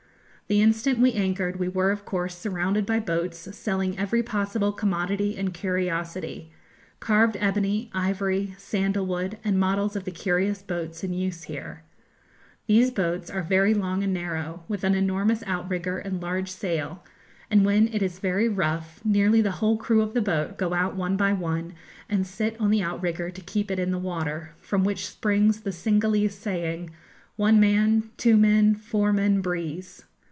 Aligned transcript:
The 0.47 0.61
instant 0.61 0.99
we 0.99 1.13
anchored 1.13 1.59
we 1.61 1.69
were 1.69 1.91
of 1.91 2.03
course 2.03 2.37
surrounded 2.37 2.85
by 2.85 2.99
boats 2.99 3.37
selling 3.55 3.97
every 3.97 4.21
possible 4.21 4.73
commodity 4.73 5.37
and 5.37 5.53
curiosity, 5.53 6.51
carved 6.99 7.37
ebony, 7.39 7.89
ivory, 7.93 8.53
sandal 8.57 9.05
wood, 9.05 9.37
and 9.45 9.57
models 9.57 9.95
of 9.95 10.03
the 10.03 10.11
curious 10.11 10.61
boats 10.61 11.05
in 11.05 11.13
use 11.13 11.43
here. 11.43 11.83
These 12.67 12.91
boats 12.91 13.29
are 13.29 13.43
very 13.43 13.73
long 13.73 14.03
and 14.03 14.13
narrow, 14.13 14.65
with 14.67 14.83
an 14.83 14.93
enormous 14.93 15.41
outrigger 15.47 15.99
and 15.99 16.21
large 16.21 16.51
sail, 16.51 17.01
and 17.49 17.63
when 17.65 17.87
it 17.87 18.01
is 18.03 18.19
very 18.19 18.49
rough, 18.49 18.99
nearly 19.05 19.39
the 19.39 19.51
whole 19.51 19.75
of 19.75 19.79
the 19.79 19.83
crew 19.85 20.01
of 20.01 20.13
the 20.13 20.21
boat 20.21 20.57
go 20.57 20.73
out 20.73 20.97
one 20.97 21.15
by 21.15 21.31
one, 21.31 21.71
and 22.09 22.27
sit 22.27 22.59
on 22.59 22.71
the 22.71 22.83
outrigger 22.83 23.29
to 23.29 23.39
keep 23.39 23.71
it 23.71 23.79
in 23.79 23.91
the 23.91 23.97
water, 23.97 24.51
from 24.59 24.83
which 24.83 25.05
springs 25.07 25.61
the 25.61 25.71
Cingalese 25.71 26.35
saying, 26.35 26.89
'One 27.37 27.57
man, 27.57 28.09
two 28.17 28.35
men, 28.35 28.75
four 28.75 29.13
men 29.13 29.39
breeze.' 29.39 30.03